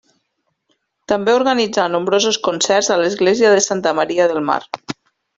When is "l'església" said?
3.01-3.51